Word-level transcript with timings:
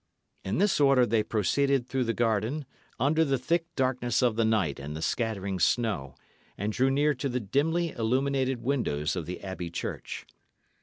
In 0.43 0.57
this 0.57 0.79
order 0.79 1.05
they 1.05 1.21
proceeded 1.21 1.85
through 1.87 2.05
the 2.05 2.11
garden, 2.15 2.65
under 2.99 3.23
the 3.23 3.37
thick 3.37 3.67
darkness 3.75 4.23
of 4.23 4.35
the 4.35 4.43
night 4.43 4.79
and 4.79 4.95
the 4.95 5.01
scattering 5.03 5.59
snow, 5.59 6.15
and 6.57 6.73
drew 6.73 6.89
near 6.89 7.13
to 7.13 7.29
the 7.29 7.39
dimly 7.39 7.89
illuminated 7.91 8.63
windows 8.63 9.15
of 9.15 9.27
the 9.27 9.43
abbey 9.43 9.69
church. 9.69 10.25